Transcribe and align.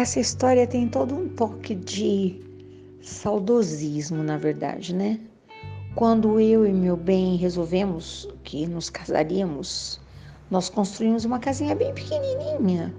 Essa 0.00 0.20
história 0.20 0.64
tem 0.64 0.86
todo 0.86 1.12
um 1.12 1.28
toque 1.28 1.74
de 1.74 2.40
saudosismo, 3.02 4.22
na 4.22 4.38
verdade, 4.38 4.94
né? 4.94 5.18
Quando 5.96 6.38
eu 6.38 6.64
e 6.64 6.72
meu 6.72 6.96
bem 6.96 7.34
resolvemos 7.34 8.28
que 8.44 8.64
nos 8.64 8.88
casaríamos, 8.88 10.00
nós 10.48 10.68
construímos 10.68 11.24
uma 11.24 11.40
casinha 11.40 11.74
bem 11.74 11.92
pequenininha, 11.92 12.94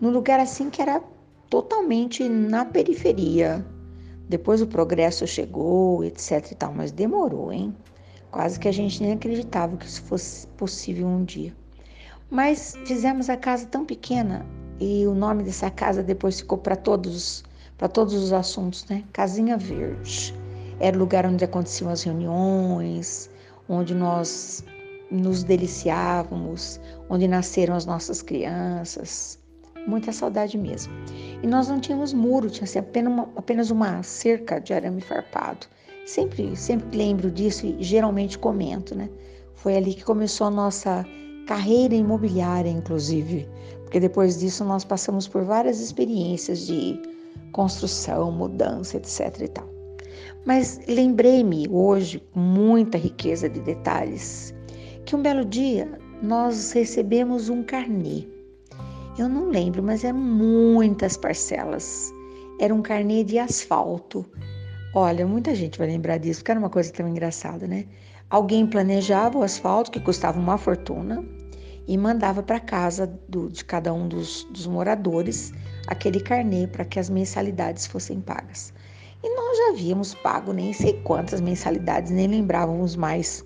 num 0.00 0.10
lugar 0.10 0.38
assim 0.38 0.70
que 0.70 0.80
era 0.80 1.02
totalmente 1.50 2.28
na 2.28 2.64
periferia. 2.64 3.66
Depois 4.28 4.62
o 4.62 4.68
progresso 4.68 5.26
chegou, 5.26 6.04
etc 6.04 6.52
e 6.52 6.54
tal, 6.54 6.72
mas 6.72 6.92
demorou, 6.92 7.52
hein? 7.52 7.74
Quase 8.30 8.60
que 8.60 8.68
a 8.68 8.72
gente 8.72 9.02
nem 9.02 9.14
acreditava 9.14 9.76
que 9.76 9.86
isso 9.86 10.02
fosse 10.02 10.46
possível 10.56 11.08
um 11.08 11.24
dia. 11.24 11.52
Mas 12.30 12.76
fizemos 12.84 13.28
a 13.28 13.36
casa 13.36 13.66
tão 13.66 13.84
pequena 13.84 14.46
e 14.80 15.06
o 15.06 15.14
nome 15.14 15.42
dessa 15.42 15.70
casa 15.70 16.02
depois 16.02 16.40
ficou 16.40 16.56
para 16.56 16.74
todos, 16.74 17.44
para 17.76 17.86
todos 17.86 18.14
os 18.14 18.32
assuntos, 18.32 18.86
né? 18.86 19.04
Casinha 19.12 19.58
Verde. 19.58 20.34
Era 20.80 20.96
o 20.96 21.00
lugar 21.00 21.26
onde 21.26 21.44
aconteciam 21.44 21.90
as 21.90 22.02
reuniões, 22.02 23.30
onde 23.68 23.94
nós 23.94 24.64
nos 25.10 25.42
deliciávamos, 25.42 26.80
onde 27.10 27.28
nasceram 27.28 27.74
as 27.74 27.84
nossas 27.84 28.22
crianças. 28.22 29.38
Muita 29.86 30.12
saudade 30.12 30.56
mesmo. 30.56 30.92
E 31.42 31.46
nós 31.46 31.68
não 31.68 31.78
tínhamos 31.78 32.12
muro, 32.14 32.48
tinha 32.48 32.64
assim, 32.64 32.78
apenas, 32.78 33.12
uma, 33.12 33.28
apenas 33.36 33.70
uma 33.70 34.02
cerca 34.02 34.58
de 34.58 34.72
arame 34.72 35.00
farpado. 35.02 35.66
Sempre, 36.06 36.56
sempre 36.56 36.96
lembro 36.96 37.30
disso 37.30 37.66
e 37.66 37.82
geralmente 37.82 38.38
comento, 38.38 38.94
né? 38.94 39.10
Foi 39.54 39.76
ali 39.76 39.94
que 39.94 40.04
começou 40.04 40.46
a 40.46 40.50
nossa 40.50 41.04
carreira 41.50 41.96
imobiliária, 41.96 42.70
inclusive, 42.70 43.44
porque 43.82 43.98
depois 43.98 44.38
disso 44.38 44.64
nós 44.64 44.84
passamos 44.84 45.26
por 45.26 45.42
várias 45.42 45.80
experiências 45.80 46.64
de 46.64 46.96
construção, 47.50 48.30
mudança, 48.30 48.96
etc 48.96 49.36
e 49.40 49.48
tal. 49.48 49.68
Mas 50.46 50.78
lembrei-me 50.86 51.66
hoje, 51.68 52.20
com 52.32 52.38
muita 52.38 52.96
riqueza 52.96 53.48
de 53.48 53.58
detalhes, 53.62 54.54
que 55.04 55.16
um 55.16 55.22
belo 55.22 55.44
dia 55.44 55.90
nós 56.22 56.70
recebemos 56.70 57.48
um 57.48 57.64
carnê. 57.64 58.28
Eu 59.18 59.28
não 59.28 59.48
lembro, 59.48 59.82
mas 59.82 60.04
eram 60.04 60.20
muitas 60.20 61.16
parcelas. 61.16 62.14
Era 62.60 62.72
um 62.72 62.80
carnê 62.80 63.24
de 63.24 63.40
asfalto. 63.40 64.24
Olha, 64.94 65.26
muita 65.26 65.52
gente 65.56 65.80
vai 65.80 65.88
lembrar 65.88 66.18
disso, 66.18 66.42
porque 66.42 66.52
era 66.52 66.60
uma 66.60 66.70
coisa 66.70 66.92
tão 66.92 67.08
engraçada, 67.08 67.66
né? 67.66 67.86
Alguém 68.30 68.68
planejava 68.68 69.36
o 69.36 69.42
asfalto, 69.42 69.90
que 69.90 69.98
custava 69.98 70.38
uma 70.38 70.56
fortuna, 70.56 71.24
e 71.90 71.98
mandava 71.98 72.40
para 72.40 72.60
casa 72.60 73.12
do, 73.28 73.48
de 73.48 73.64
cada 73.64 73.92
um 73.92 74.06
dos, 74.06 74.44
dos 74.44 74.64
moradores 74.64 75.52
aquele 75.88 76.20
carnê 76.20 76.68
para 76.68 76.84
que 76.84 77.00
as 77.00 77.10
mensalidades 77.10 77.84
fossem 77.84 78.20
pagas. 78.20 78.72
E 79.24 79.34
nós 79.34 79.58
já 79.58 79.70
havíamos 79.70 80.14
pago 80.14 80.52
nem 80.52 80.72
sei 80.72 81.02
quantas 81.02 81.40
mensalidades, 81.40 82.12
nem 82.12 82.28
lembrávamos 82.28 82.94
mais 82.94 83.44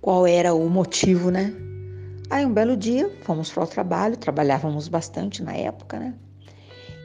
qual 0.00 0.24
era 0.24 0.54
o 0.54 0.70
motivo, 0.70 1.32
né? 1.32 1.52
Aí 2.30 2.46
um 2.46 2.52
belo 2.52 2.76
dia 2.76 3.10
fomos 3.22 3.50
para 3.50 3.64
o 3.64 3.66
trabalho, 3.66 4.16
trabalhávamos 4.16 4.86
bastante 4.86 5.42
na 5.42 5.54
época, 5.54 5.98
né? 5.98 6.14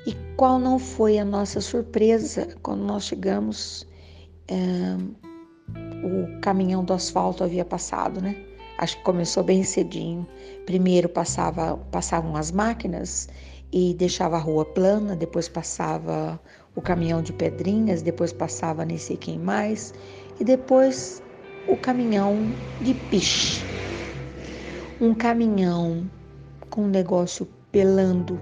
E 0.05 0.13
qual 0.37 0.59
não 0.59 0.77
foi 0.77 1.17
a 1.17 1.25
nossa 1.25 1.59
surpresa 1.59 2.47
quando 2.61 2.83
nós 2.83 3.05
chegamos? 3.05 3.87
É, 4.47 4.55
o 6.05 6.39
caminhão 6.41 6.85
do 6.85 6.93
asfalto 6.93 7.43
havia 7.43 7.65
passado, 7.65 8.21
né? 8.21 8.52
Acho 8.83 8.97
que 8.97 9.03
começou 9.03 9.45
bem 9.45 9.63
cedinho. 9.63 10.27
Primeiro 10.65 11.07
passava, 11.07 11.77
passavam 11.89 12.35
as 12.35 12.51
máquinas 12.51 13.29
e 13.71 13.93
deixava 13.93 14.35
a 14.35 14.39
rua 14.39 14.65
plana, 14.65 15.15
depois 15.15 15.47
passava 15.47 16.37
o 16.75 16.81
caminhão 16.81 17.21
de 17.21 17.31
pedrinhas, 17.31 18.01
depois 18.01 18.33
passava 18.33 18.83
nem 18.83 18.97
sei 18.97 19.15
quem 19.15 19.39
mais, 19.39 19.93
e 20.37 20.43
depois 20.43 21.23
o 21.65 21.77
caminhão 21.77 22.53
de 22.81 22.93
piche. 23.09 23.63
Um 24.99 25.13
caminhão 25.13 26.05
com 26.69 26.81
um 26.83 26.89
negócio 26.89 27.47
pelando 27.71 28.37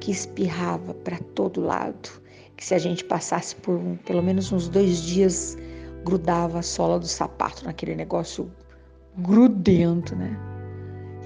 que 0.00 0.10
espirrava 0.10 0.94
para 0.94 1.18
todo 1.34 1.60
lado, 1.60 2.08
que 2.56 2.64
se 2.64 2.74
a 2.74 2.78
gente 2.78 3.04
passasse 3.04 3.54
por 3.56 3.74
um, 3.74 3.96
pelo 3.96 4.22
menos 4.22 4.50
uns 4.50 4.66
dois 4.66 5.02
dias, 5.02 5.58
grudava 6.06 6.60
a 6.60 6.62
sola 6.62 6.98
do 6.98 7.06
sapato 7.06 7.66
naquele 7.66 7.94
negócio 7.94 8.50
grudento, 9.18 10.14
né? 10.14 10.36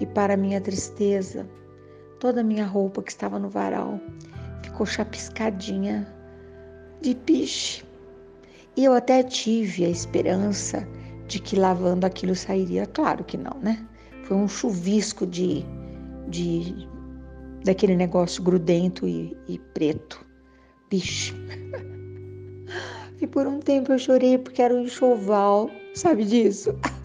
E 0.00 0.06
para 0.06 0.36
minha 0.36 0.60
tristeza, 0.60 1.48
toda 2.18 2.40
a 2.40 2.44
minha 2.44 2.66
roupa 2.66 3.02
que 3.02 3.10
estava 3.10 3.38
no 3.38 3.48
varal 3.48 4.00
ficou 4.62 4.86
chapiscadinha 4.86 6.06
de 7.00 7.14
piche. 7.14 7.84
E 8.76 8.84
eu 8.84 8.94
até 8.94 9.22
tive 9.22 9.84
a 9.84 9.88
esperança 9.88 10.86
de 11.26 11.38
que 11.38 11.56
lavando 11.56 12.06
aquilo 12.06 12.34
sairia. 12.34 12.86
Claro 12.86 13.24
que 13.24 13.36
não, 13.36 13.58
né? 13.60 13.86
Foi 14.24 14.36
um 14.36 14.48
chuvisco 14.48 15.26
de, 15.26 15.64
de 16.28 16.88
daquele 17.64 17.94
negócio 17.94 18.42
grudento 18.42 19.06
e, 19.06 19.36
e 19.46 19.58
preto. 19.58 20.24
Piche. 20.88 21.34
E 23.20 23.26
por 23.28 23.46
um 23.46 23.60
tempo 23.60 23.92
eu 23.92 24.00
chorei 24.00 24.36
porque 24.36 24.60
era 24.60 24.74
um 24.74 24.80
enxoval, 24.80 25.70
sabe 25.94 26.24
disso? 26.24 26.74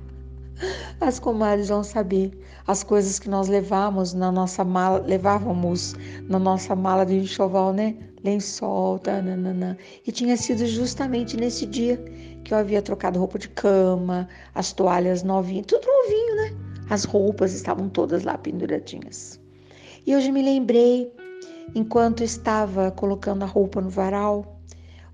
As 1.00 1.20
comadres 1.20 1.70
vão 1.70 1.84
saber 1.84 2.32
as 2.66 2.84
coisas 2.84 3.20
que 3.20 3.30
nós 3.30 3.48
levamos 3.48 4.14
na 4.14 4.32
nossa 4.32 4.64
mala, 4.64 5.00
levávamos 5.00 5.96
na 6.28 6.40
nossa 6.40 6.76
mala 6.76 7.06
de 7.06 7.16
enxoval, 7.16 7.72
né? 7.72 7.96
Lençol, 8.24 9.00
tananana. 9.00 9.78
E 10.06 10.12
tinha 10.12 10.36
sido 10.36 10.66
justamente 10.66 11.38
nesse 11.38 11.66
dia 11.66 11.98
que 12.44 12.54
eu 12.54 12.58
havia 12.58 12.82
trocado 12.82 13.20
roupa 13.20 13.38
de 13.38 13.50
cama, 13.50 14.28
as 14.56 14.74
toalhas 14.74 15.24
novinhas, 15.24 15.68
tudo 15.68 15.86
novinho, 15.86 16.36
né? 16.36 16.56
As 16.90 17.04
roupas 17.04 17.54
estavam 17.54 17.90
todas 17.90 18.24
lá 18.24 18.38
penduradinhas. 18.38 19.40
E 20.06 20.16
hoje 20.16 20.32
me 20.32 20.42
lembrei, 20.42 21.12
enquanto 21.76 22.24
estava 22.24 22.90
colocando 22.92 23.44
a 23.44 23.46
roupa 23.46 23.80
no 23.82 23.90
varal, 23.90 24.60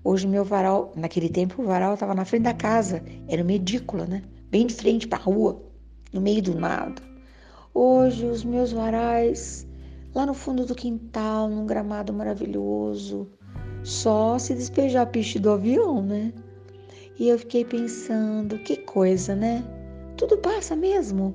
hoje 0.02 0.26
meu 0.26 0.44
varal, 0.44 0.92
naquele 0.96 1.28
tempo 1.28 1.62
o 1.62 1.66
varal 1.66 1.94
estava 1.94 2.14
na 2.14 2.24
frente 2.24 2.44
da 2.44 2.54
casa, 2.54 3.02
era 3.28 3.42
uma 3.42 3.52
edícula, 3.52 4.06
né? 4.06 4.22
Bem 4.54 4.68
de 4.68 4.74
frente 4.74 5.08
para 5.08 5.18
a 5.18 5.22
rua, 5.22 5.60
no 6.12 6.20
meio 6.20 6.40
do 6.40 6.54
nada. 6.54 7.02
Hoje 7.74 8.24
os 8.24 8.44
meus 8.44 8.70
varais 8.70 9.66
lá 10.14 10.24
no 10.24 10.32
fundo 10.32 10.64
do 10.64 10.76
quintal, 10.76 11.48
num 11.48 11.66
gramado 11.66 12.12
maravilhoso, 12.12 13.28
só 13.82 14.38
se 14.38 14.54
despejar 14.54 15.10
piche 15.10 15.40
do 15.40 15.50
avião, 15.50 16.00
né? 16.00 16.32
E 17.18 17.28
eu 17.28 17.36
fiquei 17.36 17.64
pensando, 17.64 18.56
que 18.60 18.76
coisa, 18.76 19.34
né? 19.34 19.64
Tudo 20.16 20.38
passa 20.38 20.76
mesmo. 20.76 21.34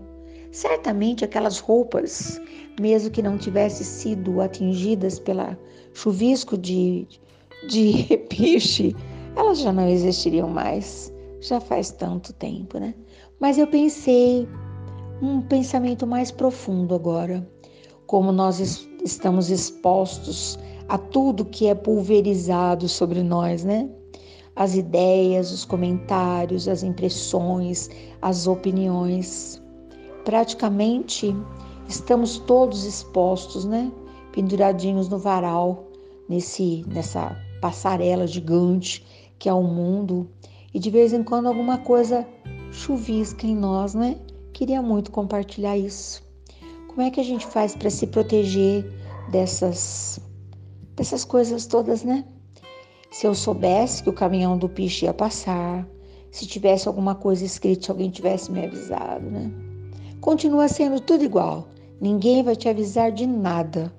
Certamente 0.53 1.25
aquelas 1.25 1.59
roupas, 1.59 2.39
mesmo 2.79 3.11
que 3.11 3.21
não 3.21 3.37
tivessem 3.37 3.85
sido 3.85 4.39
atingidas 4.39 5.19
pela 5.19 5.59
chuvisco 5.93 6.57
de, 6.57 7.05
de 7.67 8.17
piche, 8.31 8.95
elas 9.35 9.59
já 9.59 9.73
não 9.73 9.89
existiriam 9.89 10.47
mais. 10.47 11.13
Já 11.41 11.59
faz 11.61 11.91
tanto 11.91 12.33
tempo, 12.33 12.79
né? 12.79 12.93
Mas 13.39 13.57
eu 13.57 13.67
pensei 13.67 14.47
um 15.21 15.41
pensamento 15.41 16.05
mais 16.05 16.29
profundo 16.29 16.93
agora 16.93 17.47
como 18.05 18.31
nós 18.31 18.59
estamos 19.03 19.49
expostos 19.49 20.57
a 20.87 20.97
tudo 20.97 21.45
que 21.45 21.67
é 21.67 21.75
pulverizado 21.75 22.89
sobre 22.89 23.21
nós, 23.21 23.63
né? 23.63 23.87
As 24.55 24.75
ideias, 24.75 25.51
os 25.51 25.63
comentários, 25.63 26.67
as 26.67 26.81
impressões, 26.81 27.87
as 28.21 28.47
opiniões. 28.47 29.61
Praticamente 30.25 31.35
estamos 31.87 32.39
todos 32.39 32.83
expostos, 32.83 33.63
né? 33.63 33.91
Penduradinhos 34.33 35.07
no 35.07 35.19
varal, 35.19 35.87
nesse 36.27 36.83
nessa 36.87 37.37
passarela 37.61 38.25
gigante 38.25 39.05
que 39.37 39.47
é 39.47 39.53
o 39.53 39.63
mundo, 39.63 40.27
e 40.73 40.79
de 40.79 40.89
vez 40.89 41.13
em 41.13 41.23
quando 41.23 41.47
alguma 41.47 41.77
coisa 41.77 42.27
chuvisca 42.71 43.45
em 43.45 43.55
nós, 43.55 43.93
né? 43.93 44.17
Queria 44.53 44.81
muito 44.81 45.11
compartilhar 45.11 45.77
isso. 45.77 46.23
Como 46.87 47.01
é 47.01 47.09
que 47.09 47.19
a 47.19 47.23
gente 47.23 47.45
faz 47.45 47.75
para 47.75 47.89
se 47.89 48.07
proteger 48.07 48.85
dessas 49.31 50.19
dessas 50.95 51.23
coisas 51.23 51.65
todas, 51.65 52.03
né? 52.03 52.25
Se 53.09 53.25
eu 53.25 53.33
soubesse 53.33 54.03
que 54.03 54.09
o 54.09 54.13
caminhão 54.13 54.57
do 54.57 54.67
piche 54.67 55.05
ia 55.05 55.13
passar, 55.13 55.87
se 56.31 56.45
tivesse 56.45 56.87
alguma 56.87 57.15
coisa 57.15 57.45
escrita, 57.45 57.85
se 57.85 57.91
alguém 57.91 58.09
tivesse 58.09 58.51
me 58.51 58.65
avisado, 58.65 59.25
né? 59.25 59.51
Continua 60.19 60.67
sendo 60.67 60.99
tudo 60.99 61.23
igual. 61.23 61.67
Ninguém 62.01 62.43
vai 62.43 62.55
te 62.55 62.67
avisar 62.67 63.11
de 63.11 63.25
nada. 63.25 63.93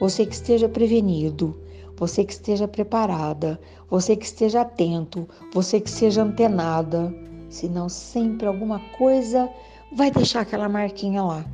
Você 0.00 0.26
que 0.26 0.34
esteja 0.34 0.68
prevenido, 0.68 1.60
você 1.96 2.24
que 2.24 2.32
esteja 2.32 2.66
preparada, 2.66 3.60
você 3.88 4.16
que 4.16 4.24
esteja 4.24 4.62
atento, 4.62 5.28
você 5.52 5.80
que 5.80 5.90
seja 5.90 6.22
antenada. 6.22 7.14
Senão 7.50 7.88
sempre 7.88 8.46
alguma 8.46 8.78
coisa 8.96 9.50
vai 9.92 10.10
deixar 10.10 10.40
aquela 10.40 10.68
marquinha 10.68 11.22
lá. 11.22 11.44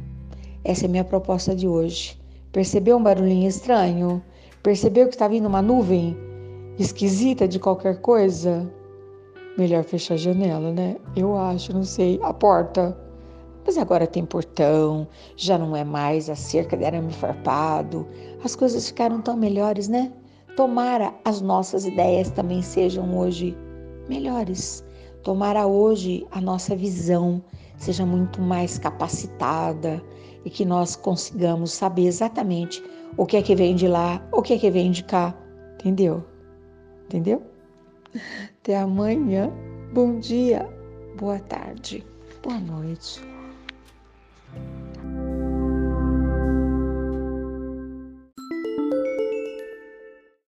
Essa 0.62 0.84
é 0.84 0.88
minha 0.88 1.04
proposta 1.04 1.56
de 1.56 1.66
hoje. 1.66 2.20
Percebeu 2.52 2.98
um 2.98 3.02
barulhinho 3.02 3.48
estranho? 3.48 4.22
Percebeu 4.62 5.08
que 5.08 5.14
está 5.14 5.26
vindo 5.26 5.46
uma 5.46 5.62
nuvem 5.62 6.16
esquisita 6.78 7.48
de 7.48 7.58
qualquer 7.58 8.00
coisa? 8.00 8.70
Melhor 9.56 9.84
fechar 9.84 10.14
a 10.14 10.18
janela, 10.18 10.70
né? 10.70 10.96
Eu 11.16 11.36
acho, 11.36 11.72
não 11.72 11.82
sei. 11.82 12.20
A 12.22 12.32
porta. 12.32 12.96
Mas 13.64 13.78
agora 13.78 14.06
tem 14.06 14.24
portão, 14.24 15.08
já 15.34 15.58
não 15.58 15.74
é 15.74 15.82
mais 15.82 16.28
a 16.28 16.36
cerca 16.36 16.76
de 16.76 16.84
arame 16.84 17.12
farpado. 17.12 18.06
As 18.44 18.54
coisas 18.54 18.86
ficaram 18.86 19.20
tão 19.20 19.36
melhores, 19.36 19.88
né? 19.88 20.12
Tomara 20.56 21.12
as 21.24 21.40
nossas 21.40 21.84
ideias 21.84 22.30
também 22.30 22.62
sejam 22.62 23.18
hoje 23.18 23.56
melhores. 24.08 24.85
Tomara 25.26 25.66
hoje 25.66 26.24
a 26.30 26.40
nossa 26.40 26.76
visão 26.76 27.42
seja 27.78 28.06
muito 28.06 28.40
mais 28.40 28.78
capacitada 28.78 30.00
e 30.44 30.50
que 30.50 30.64
nós 30.64 30.94
consigamos 30.94 31.72
saber 31.72 32.06
exatamente 32.06 32.80
o 33.16 33.26
que 33.26 33.36
é 33.36 33.42
que 33.42 33.56
vem 33.56 33.74
de 33.74 33.88
lá, 33.88 34.24
o 34.30 34.40
que 34.40 34.54
é 34.54 34.58
que 34.58 34.70
vem 34.70 34.92
de 34.92 35.02
cá. 35.02 35.36
Entendeu? 35.74 36.24
Entendeu? 37.06 37.42
Até 38.60 38.76
amanhã. 38.76 39.50
Bom 39.92 40.20
dia, 40.20 40.64
boa 41.18 41.40
tarde, 41.40 42.06
boa 42.40 42.60
noite. 42.60 43.20